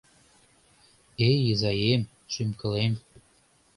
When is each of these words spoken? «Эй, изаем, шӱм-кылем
«Эй, 1.29 1.37
изаем, 1.51 2.01
шӱм-кылем 2.33 2.93